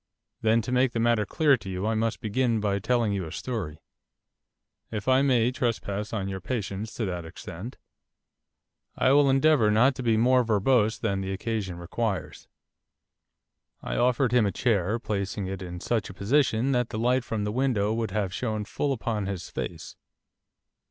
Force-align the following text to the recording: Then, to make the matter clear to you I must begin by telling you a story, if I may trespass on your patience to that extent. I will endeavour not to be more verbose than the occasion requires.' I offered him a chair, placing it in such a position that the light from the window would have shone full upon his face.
Then, 0.41 0.63
to 0.63 0.71
make 0.71 0.93
the 0.93 0.99
matter 0.99 1.27
clear 1.27 1.55
to 1.57 1.69
you 1.69 1.85
I 1.85 1.93
must 1.93 2.21
begin 2.21 2.59
by 2.59 2.79
telling 2.79 3.13
you 3.13 3.23
a 3.27 3.31
story, 3.31 3.83
if 4.89 5.07
I 5.07 5.21
may 5.21 5.51
trespass 5.51 6.11
on 6.11 6.27
your 6.27 6.41
patience 6.41 6.91
to 6.95 7.05
that 7.05 7.23
extent. 7.23 7.77
I 8.97 9.11
will 9.11 9.29
endeavour 9.29 9.69
not 9.69 9.93
to 9.93 10.01
be 10.01 10.17
more 10.17 10.43
verbose 10.43 10.97
than 10.97 11.21
the 11.21 11.31
occasion 11.31 11.77
requires.' 11.77 12.47
I 13.83 13.95
offered 13.95 14.31
him 14.31 14.47
a 14.47 14.51
chair, 14.51 14.97
placing 14.97 15.45
it 15.45 15.61
in 15.61 15.79
such 15.79 16.09
a 16.09 16.15
position 16.15 16.71
that 16.71 16.89
the 16.89 16.97
light 16.97 17.23
from 17.23 17.43
the 17.43 17.51
window 17.51 17.93
would 17.93 18.09
have 18.09 18.33
shone 18.33 18.65
full 18.65 18.93
upon 18.93 19.27
his 19.27 19.51
face. 19.51 19.95